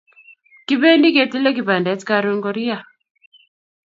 [0.67, 2.77] Kipendi ketile kpandet karun koriya